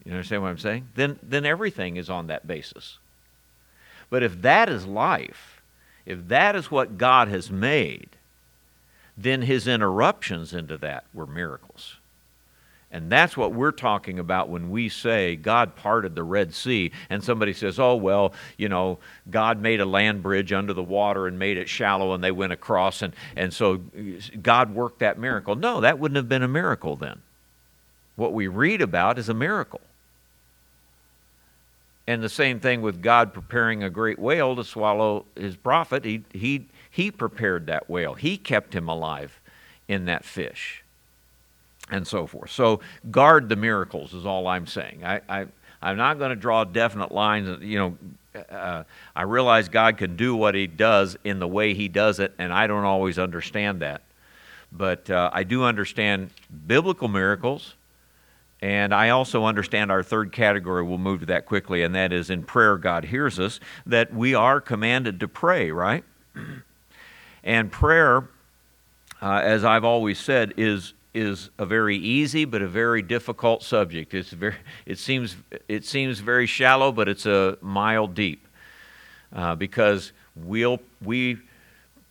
[0.06, 0.90] You understand what I'm saying?
[0.96, 2.98] Then, then everything is on that basis.
[4.10, 5.62] But if that is life,
[6.06, 8.10] if that is what God has made,
[9.18, 11.96] then his interruptions into that were miracles.
[12.94, 16.92] And that's what we're talking about when we say God parted the Red Sea.
[17.10, 21.26] And somebody says, oh, well, you know, God made a land bridge under the water
[21.26, 23.02] and made it shallow and they went across.
[23.02, 23.80] And, and so
[24.42, 25.56] God worked that miracle.
[25.56, 27.22] No, that wouldn't have been a miracle then.
[28.18, 29.82] What we read about is a miracle.
[32.08, 36.04] And the same thing with God preparing a great whale to swallow his prophet.
[36.04, 39.40] He, he, he prepared that whale, he kept him alive
[39.88, 40.84] in that fish
[41.90, 42.52] and so forth.
[42.52, 45.04] So guard the miracles is all I'm saying.
[45.04, 45.48] I, I
[45.82, 47.62] I'm not going to draw definite lines.
[47.62, 48.84] You know, uh,
[49.16, 52.54] I realize God can do what He does in the way He does it, and
[52.54, 54.02] I don't always understand that.
[54.72, 56.30] But uh, I do understand
[56.68, 57.74] biblical miracles,
[58.62, 60.84] and I also understand our third category.
[60.84, 64.36] We'll move to that quickly, and that is in prayer, God hears us, that we
[64.36, 66.04] are commanded to pray, right?
[67.44, 68.28] and prayer,
[69.22, 74.14] uh, as I've always said, is is a very easy but a very difficult subject.
[74.14, 75.36] It's very, it, seems,
[75.68, 78.48] it seems very shallow, but it's a mile deep.
[79.34, 81.38] Uh, because we'll, we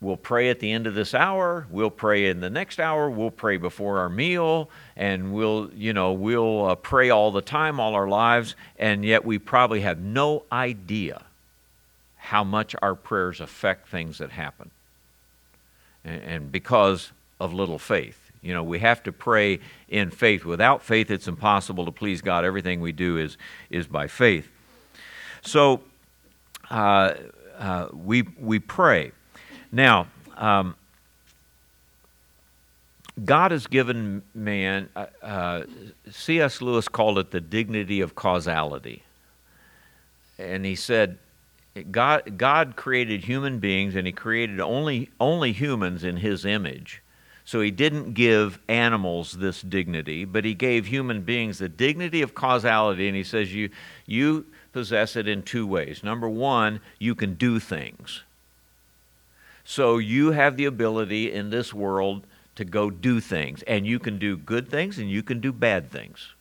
[0.00, 3.30] will pray at the end of this hour, we'll pray in the next hour, we'll
[3.30, 7.94] pray before our meal, and we'll, you know, we'll uh, pray all the time, all
[7.94, 11.22] our lives, and yet we probably have no idea
[12.16, 14.70] how much our prayers affect things that happen.
[16.04, 18.30] And, because of little faith.
[18.42, 20.44] You know, we have to pray in faith.
[20.44, 22.44] Without faith, it's impossible to please God.
[22.44, 23.36] Everything we do is,
[23.68, 24.48] is by faith.
[25.42, 25.82] So
[26.70, 27.14] uh,
[27.58, 29.12] uh, we, we pray.
[29.70, 30.74] Now, um,
[33.22, 35.62] God has given man, uh, uh
[36.10, 36.62] C.S.
[36.62, 39.02] Lewis called it the dignity of causality.
[40.38, 41.18] And he said,
[41.84, 47.02] God, God created human beings and he created only, only humans in his image.
[47.44, 52.34] So he didn't give animals this dignity, but he gave human beings the dignity of
[52.34, 53.70] causality, and he says you,
[54.06, 56.04] you possess it in two ways.
[56.04, 58.22] Number one, you can do things.
[59.64, 64.18] So you have the ability in this world to go do things, and you can
[64.18, 66.34] do good things and you can do bad things.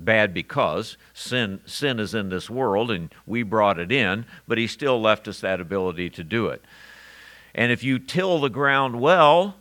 [0.00, 4.66] Bad because sin, sin is in this world and we brought it in, but he
[4.66, 6.64] still left us that ability to do it.
[7.54, 9.56] And if you till the ground well,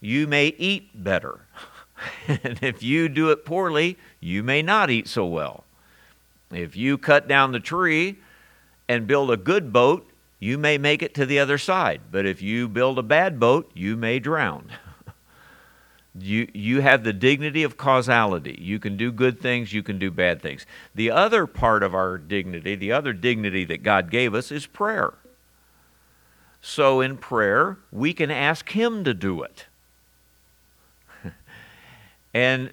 [0.00, 1.40] you may eat better.
[2.28, 5.64] and if you do it poorly, you may not eat so well.
[6.50, 8.18] If you cut down the tree
[8.88, 10.06] and build a good boat,
[10.38, 12.02] you may make it to the other side.
[12.10, 14.70] But if you build a bad boat, you may drown.
[16.18, 18.56] you, you have the dignity of causality.
[18.60, 20.64] You can do good things, you can do bad things.
[20.94, 25.14] The other part of our dignity, the other dignity that God gave us, is prayer.
[26.60, 29.66] So in prayer, we can ask Him to do it.
[32.34, 32.70] and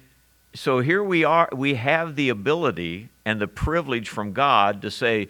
[0.54, 5.28] so here we are, we have the ability and the privilege from God to say,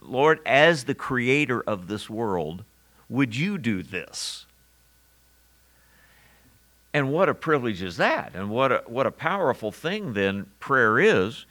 [0.00, 2.64] Lord, as the creator of this world,
[3.08, 4.46] would you do this?
[6.94, 8.32] And what a privilege is that?
[8.34, 11.46] And what a, what a powerful thing then prayer is.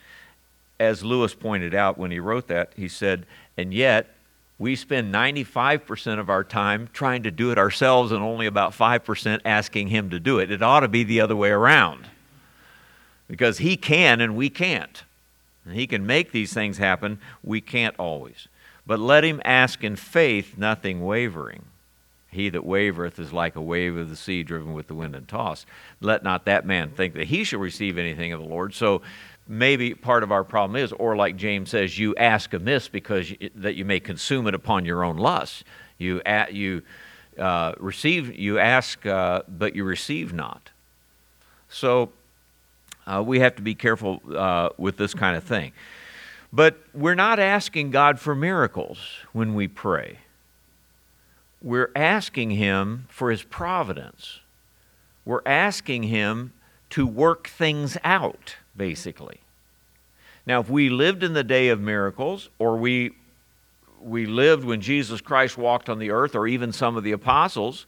[0.79, 3.25] As Lewis pointed out when he wrote that, he said,
[3.55, 4.15] and yet
[4.57, 9.41] we spend 95% of our time trying to do it ourselves and only about 5%
[9.45, 10.51] asking Him to do it.
[10.51, 12.05] It ought to be the other way around
[13.27, 15.03] because He can and we can't.
[15.65, 17.19] And he can make these things happen.
[17.43, 18.47] We can't always.
[18.85, 21.65] But let him ask in faith, nothing wavering.
[22.31, 25.27] He that wavereth is like a wave of the sea driven with the wind and
[25.27, 25.65] tossed.
[25.99, 28.73] Let not that man think that he shall receive anything of the Lord.
[28.73, 29.01] So
[29.47, 33.49] maybe part of our problem is, or like James says, you ask amiss because you,
[33.55, 35.65] that you may consume it upon your own lust.
[35.97, 36.83] You, you
[37.37, 40.69] uh, receive, you ask, uh, but you receive not.
[41.67, 42.11] So
[43.05, 45.73] uh, we have to be careful uh, with this kind of thing.
[46.53, 48.99] But we're not asking God for miracles
[49.33, 50.19] when we pray.
[51.61, 54.39] We're asking Him for His providence.
[55.25, 56.53] We're asking Him
[56.91, 59.41] to work things out, basically.
[60.45, 63.11] Now, if we lived in the day of miracles, or we,
[64.01, 67.85] we lived when Jesus Christ walked on the earth, or even some of the apostles,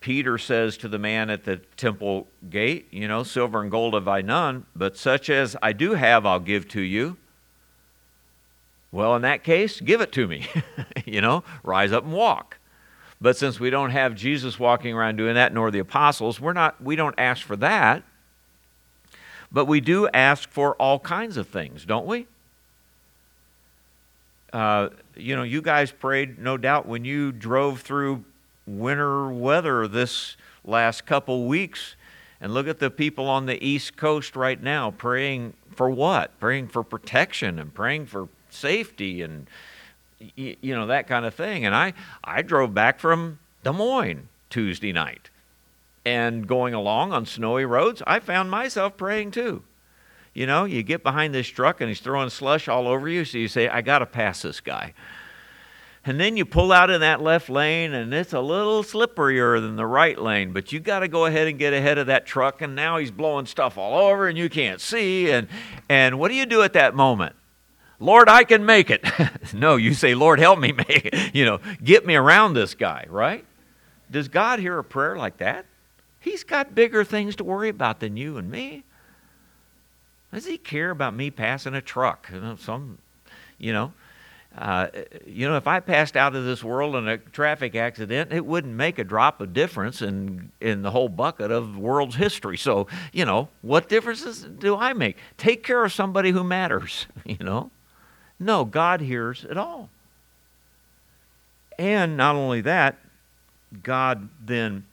[0.00, 4.08] Peter says to the man at the temple gate, You know, silver and gold have
[4.08, 7.16] I none, but such as I do have, I'll give to you.
[8.92, 10.46] Well, in that case, give it to me.
[11.04, 12.58] you know, rise up and walk.
[13.20, 16.82] But since we don't have Jesus walking around doing that, nor the apostles, we're not,
[16.82, 18.02] we don't ask for that.
[19.52, 22.26] But we do ask for all kinds of things, don't we?
[24.52, 28.24] Uh, you know, you guys prayed, no doubt, when you drove through
[28.66, 31.96] winter weather this last couple weeks.
[32.40, 36.38] And look at the people on the East Coast right now praying for what?
[36.40, 39.46] Praying for protection and praying for safety and
[40.36, 41.64] you know that kind of thing.
[41.64, 45.30] And I I drove back from Des Moines Tuesday night.
[46.04, 49.62] And going along on snowy roads, I found myself praying too.
[50.32, 53.36] You know, you get behind this truck and he's throwing slush all over you, so
[53.36, 54.94] you say, I got to pass this guy.
[56.04, 59.76] And then you pull out in that left lane, and it's a little slipperier than
[59.76, 62.62] the right lane, but you got to go ahead and get ahead of that truck,
[62.62, 65.30] and now he's blowing stuff all over, and you can't see.
[65.30, 65.46] And,
[65.90, 67.36] and what do you do at that moment?
[68.00, 69.04] Lord, I can make it.
[69.54, 71.34] no, you say, Lord, help me make it.
[71.34, 73.44] You know, get me around this guy, right?
[74.10, 75.64] Does God hear a prayer like that?
[76.18, 78.82] He's got bigger things to worry about than you and me.
[80.32, 82.28] Does he care about me passing a truck?
[82.32, 82.98] You know, some,
[83.58, 83.92] you know,
[84.56, 84.88] uh,
[85.26, 88.74] you know, if I passed out of this world in a traffic accident, it wouldn't
[88.74, 92.56] make a drop of difference in, in the whole bucket of world's history.
[92.56, 95.16] So, you know, what differences do I make?
[95.36, 97.70] Take care of somebody who matters, you know?
[98.40, 99.90] No, God hears it all.
[101.78, 102.98] And not only that,
[103.82, 104.86] God then,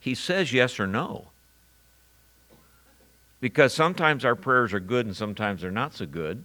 [0.00, 1.26] He says yes or no.
[3.40, 6.42] Because sometimes our prayers are good and sometimes they're not so good.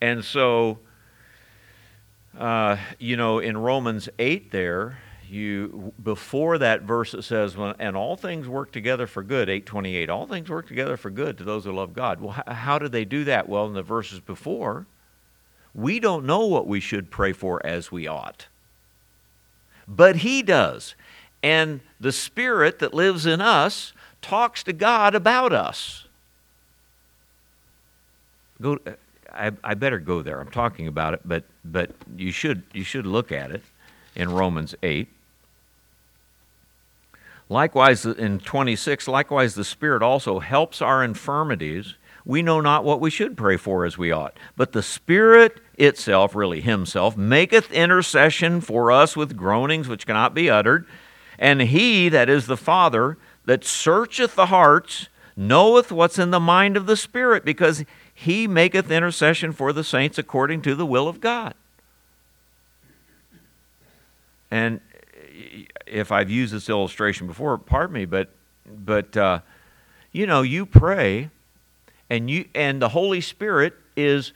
[0.00, 0.80] And so,
[2.36, 4.98] uh, you know, in Romans 8 there,
[5.32, 10.26] you before that verse it says and all things work together for good 828 all
[10.26, 12.20] things work together for good to those who love god.
[12.20, 13.48] Well how, do they do that?
[13.48, 14.86] Well in the verses before
[15.74, 18.46] we don't know what we should pray for as we ought.
[19.88, 20.94] But he does.
[21.42, 26.06] And the spirit that lives in us talks to god about us.
[28.60, 28.78] Go
[29.32, 30.40] I, I better go there.
[30.40, 33.62] I'm talking about it, but but you should you should look at it
[34.14, 35.08] in Romans eight.
[37.52, 41.94] Likewise, in 26, likewise, the Spirit also helps our infirmities.
[42.24, 44.36] We know not what we should pray for as we ought.
[44.56, 50.48] But the Spirit itself, really Himself, maketh intercession for us with groanings which cannot be
[50.48, 50.86] uttered.
[51.38, 56.78] And He, that is the Father, that searcheth the hearts, knoweth what's in the mind
[56.78, 57.84] of the Spirit, because
[58.14, 61.54] he maketh intercession for the saints according to the will of God.
[64.50, 64.80] And
[65.92, 68.30] if I've used this illustration before, pardon me, but
[68.66, 69.40] but uh,
[70.12, 71.30] you know, you pray,
[72.12, 74.32] And you and the Holy Spirit is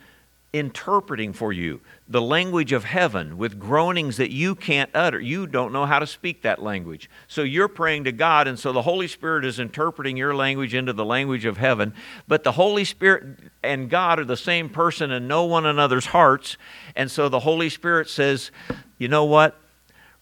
[0.54, 1.78] interpreting for you
[2.08, 5.20] the language of heaven with groanings that you can't utter.
[5.20, 7.10] You don't know how to speak that language.
[7.28, 10.94] So you're praying to God, and so the Holy Spirit is interpreting your language into
[10.94, 11.92] the language of heaven.
[12.26, 13.24] But the Holy Spirit
[13.62, 16.56] and God are the same person and know one another's hearts.
[16.94, 18.50] And so the Holy Spirit says,
[18.96, 19.54] you know what?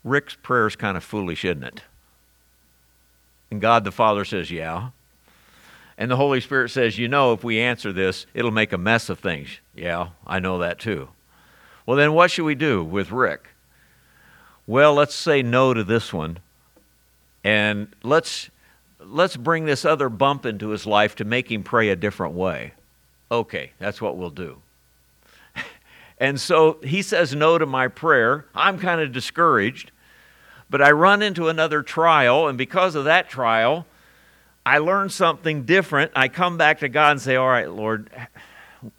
[0.05, 1.83] Rick's prayer is kind of foolish, isn't it?
[3.51, 4.91] And God the Father says, yeah.
[5.97, 9.09] And the Holy Spirit says, you know, if we answer this, it'll make a mess
[9.09, 9.49] of things.
[9.75, 11.09] Yeah, I know that too.
[11.87, 13.49] Well, then what should we do with Rick?
[14.67, 16.39] Well, let's say no to this one.
[17.43, 18.51] And let's
[18.99, 22.73] let's bring this other bump into his life to make him pray a different way.
[23.31, 24.59] Okay, that's what we'll do.
[26.19, 28.47] and so he says no to my prayer.
[28.55, 29.91] I'm kind of discouraged,
[30.71, 33.87] but I run into another trial, and because of that trial,
[34.67, 36.13] I learn something different.
[36.17, 38.11] I come back to God and say, All right, Lord,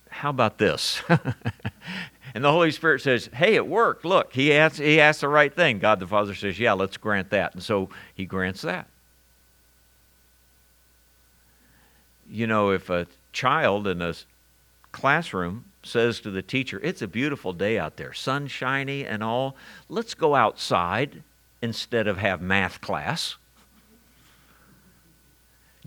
[0.09, 1.01] how about this?
[2.34, 4.05] and the Holy Spirit says, Hey, it worked.
[4.05, 5.80] Look, he asked, he asked the right thing.
[5.80, 7.53] God the Father says, Yeah, let's grant that.
[7.53, 8.88] And so he grants that.
[12.30, 14.13] You know, if a child in a
[14.91, 19.55] classroom says to the teacher, It's a beautiful day out there, sunshiny and all,
[19.89, 21.24] let's go outside
[21.66, 23.36] instead of have math class.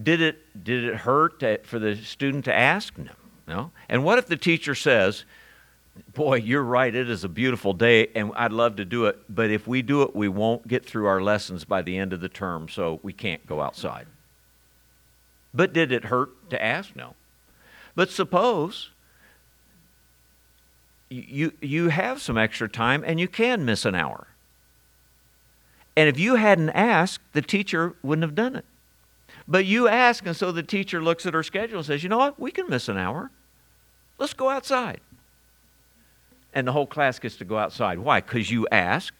[0.00, 2.98] Did it, did it hurt to, for the student to ask?
[2.98, 3.12] No.
[3.46, 3.70] No.
[3.88, 5.24] And what if the teacher says,
[6.14, 9.50] Boy, you're right, it is a beautiful day, and I'd love to do it, but
[9.50, 12.28] if we do it, we won't get through our lessons by the end of the
[12.28, 14.06] term, so we can't go outside.
[15.52, 16.94] But did it hurt to ask?
[16.94, 17.14] No.
[17.96, 18.90] But suppose
[21.08, 24.28] you, you have some extra time and you can miss an hour.
[25.98, 28.64] And if you hadn't asked, the teacher wouldn't have done it.
[29.48, 32.18] But you ask, and so the teacher looks at her schedule and says, You know
[32.18, 32.38] what?
[32.38, 33.32] We can miss an hour.
[34.16, 35.00] Let's go outside.
[36.54, 37.98] And the whole class gets to go outside.
[37.98, 38.20] Why?
[38.20, 39.16] Because you asked.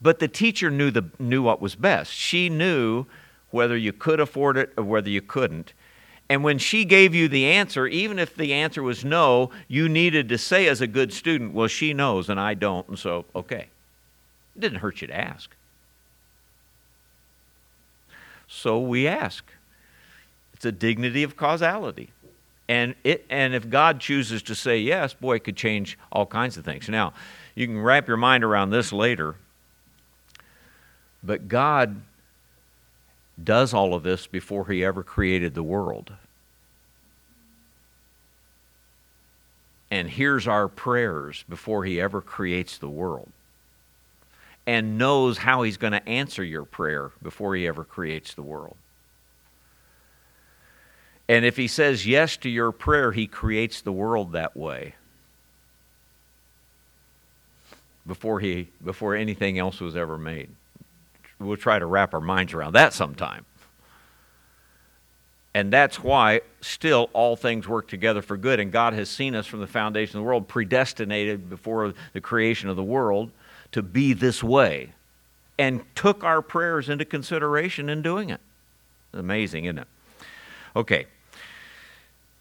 [0.00, 2.12] But the teacher knew, the, knew what was best.
[2.12, 3.06] She knew
[3.52, 5.74] whether you could afford it or whether you couldn't.
[6.28, 10.28] And when she gave you the answer, even if the answer was no, you needed
[10.30, 13.68] to say as a good student, Well, she knows and I don't, and so, okay.
[14.56, 15.50] It didn't hurt you to ask.
[18.46, 19.44] So we ask.
[20.52, 22.10] It's a dignity of causality.
[22.68, 26.56] And, it, and if God chooses to say yes, boy, it could change all kinds
[26.56, 26.88] of things.
[26.88, 27.12] Now,
[27.54, 29.36] you can wrap your mind around this later,
[31.22, 32.00] but God
[33.42, 36.12] does all of this before He ever created the world.
[39.90, 43.30] And hears our prayers before He ever creates the world
[44.66, 48.76] and knows how he's going to answer your prayer before he ever creates the world.
[51.28, 54.94] And if he says yes to your prayer, he creates the world that way.
[58.06, 60.50] Before he before anything else was ever made.
[61.38, 63.44] We'll try to wrap our minds around that sometime.
[65.54, 68.58] And that's why still all things work together for good.
[68.58, 72.68] And God has seen us from the foundation of the world, predestinated before the creation
[72.68, 73.30] of the world
[73.72, 74.92] to be this way
[75.58, 78.40] and took our prayers into consideration in doing it.
[79.12, 79.88] Amazing, isn't it?
[80.74, 81.06] Okay.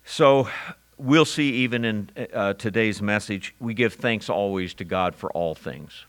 [0.05, 0.49] So
[0.97, 5.55] we'll see even in uh, today's message, we give thanks always to God for all
[5.55, 6.05] things.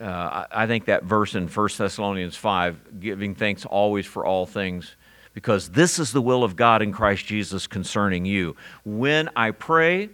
[0.00, 4.94] Uh, I, think that verse in 1 Thessalonians 5, giving thanks always for all things,
[5.34, 8.54] because this is the will of God in Christ Jesus concerning you.
[8.84, 10.10] When I pray,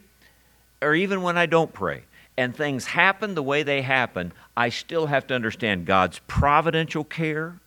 [0.80, 2.04] or even when I don't pray,
[2.36, 7.60] and things happen the way they happen, I still have to understand God's providential care,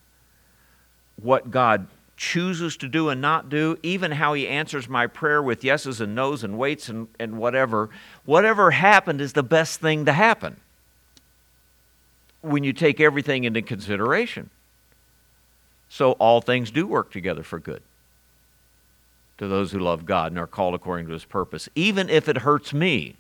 [1.22, 1.88] what God
[2.18, 6.16] chooses to do and not do, even how He answers my prayer with yeses and
[6.16, 7.90] nos and waits and, and whatever.
[8.26, 10.58] Whatever happened is the best thing to happen
[12.42, 14.50] when you take everything into consideration.
[15.90, 17.82] So all things do work together for good
[19.38, 22.40] to those who love God and are called according to His purpose, even if it
[22.40, 23.16] hurts me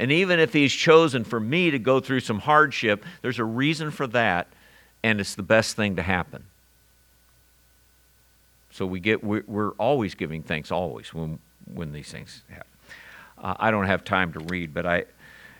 [0.00, 3.90] and even if He's chosen for me to go through some hardship, there's a reason
[3.90, 4.48] for that,
[5.02, 6.44] and it's the best thing to happen.
[8.70, 11.38] So we get we're always giving thanks always when
[11.74, 12.66] when these things happen.
[13.36, 15.04] Uh, I don't have time to read, but I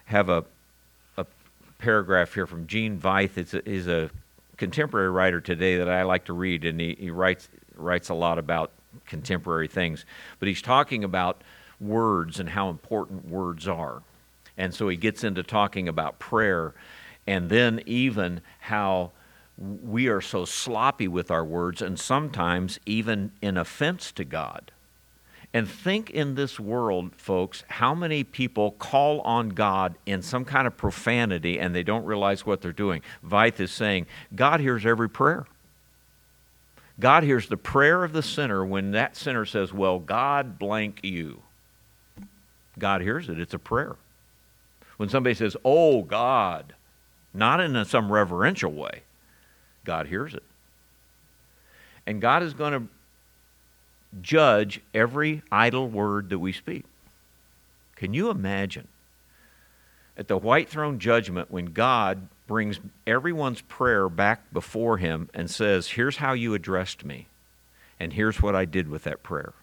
[0.06, 0.44] have a
[1.18, 1.26] a
[1.78, 3.36] paragraph here from Gene Veith.
[3.36, 4.10] It's a, is a
[4.56, 8.38] contemporary writer today that I like to read, and he, he writes writes a lot
[8.38, 8.70] about
[9.06, 10.06] contemporary things.
[10.38, 11.42] But he's talking about
[11.78, 14.02] words and how important words are.
[14.60, 16.74] And so he gets into talking about prayer
[17.26, 19.12] and then even how
[19.56, 24.70] we are so sloppy with our words and sometimes even in offense to God.
[25.54, 30.66] And think in this world, folks, how many people call on God in some kind
[30.66, 33.00] of profanity and they don't realize what they're doing.
[33.26, 35.46] Veith is saying, God hears every prayer.
[37.00, 41.40] God hears the prayer of the sinner when that sinner says, Well, God blank you.
[42.78, 43.40] God hears it.
[43.40, 43.96] It's a prayer.
[45.00, 46.74] When somebody says, Oh, God,
[47.32, 49.00] not in some reverential way,
[49.82, 50.42] God hears it.
[52.06, 52.82] And God is going to
[54.20, 56.84] judge every idle word that we speak.
[57.96, 58.88] Can you imagine
[60.18, 65.88] at the white throne judgment when God brings everyone's prayer back before him and says,
[65.88, 67.26] Here's how you addressed me,
[67.98, 69.54] and here's what I did with that prayer?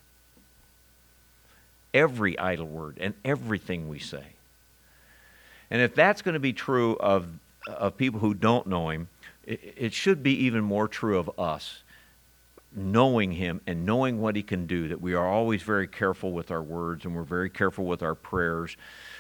[1.94, 4.37] Every idle word and everything we say.
[5.70, 7.28] And if that's going to be true of,
[7.68, 9.10] of people who don't know him,
[9.46, 11.84] it, it should be even more true of us
[12.76, 16.52] knowing him and knowing what he can do that we are always very careful with
[16.52, 18.78] our words and we're very careful with our prayers.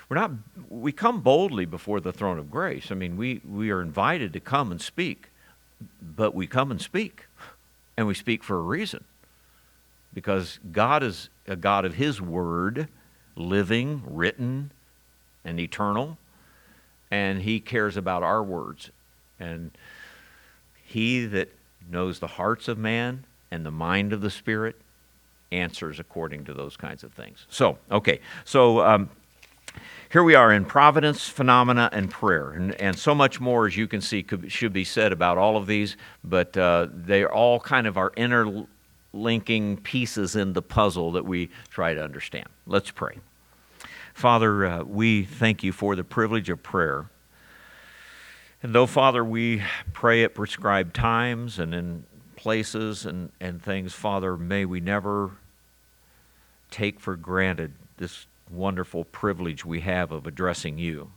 [0.08, 0.32] We're not
[0.70, 2.92] we come boldly before the throne of grace.
[2.92, 5.30] I mean we we are invited to come and speak
[6.02, 7.26] but we come and speak
[7.96, 9.04] and we speak for a reason.
[10.14, 12.88] Because god is a god of his word
[13.36, 14.72] living written
[15.44, 16.18] and eternal
[17.12, 18.92] and he cares about our words
[19.40, 19.72] and
[20.84, 21.54] he that
[21.90, 24.76] knows the hearts of man and the mind of the Spirit
[25.52, 27.46] answers according to those kinds of things.
[27.50, 29.10] So, okay, so um,
[30.12, 32.52] here we are in providence, phenomena, and prayer.
[32.52, 35.58] And, and so much more, as you can see, could, should be said about all
[35.58, 41.12] of these, but uh, they are all kind of our interlinking pieces in the puzzle
[41.14, 42.48] that we try to understand.
[42.66, 43.18] Let's pray.
[44.18, 47.12] Father, uh, we thank you for the privilege of prayer.
[48.64, 49.62] And though, Father, we
[49.94, 52.04] pray at prescribed times and in
[52.36, 55.34] places and, and things, Father, may we never
[56.72, 61.12] take for granted this wonderful privilege we have of addressing you.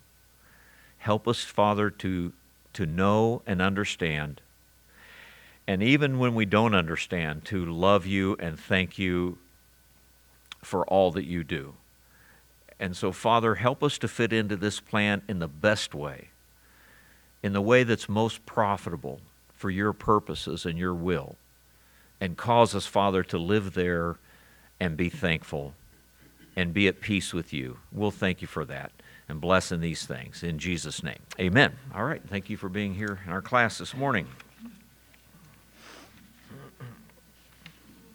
[0.99, 2.35] Help us, Father, to,
[2.75, 4.43] to know and understand.
[5.67, 9.39] And even when we don't understand, to love you and thank you
[10.63, 11.77] for all that you do.
[12.81, 16.31] And so, Father, help us to fit into this plan in the best way,
[17.43, 19.21] in the way that's most profitable
[19.53, 21.37] for your purposes and your will.
[22.23, 24.17] And cause us, Father, to live there
[24.81, 25.75] and be thankful
[26.57, 27.79] and be at peace with you.
[27.93, 28.93] We'll thank you for that
[29.29, 30.43] and bless in these things.
[30.43, 31.21] In Jesus' name.
[31.39, 31.77] Amen.
[31.95, 32.23] All right.
[32.29, 34.27] Thank you for being here in our class this morning.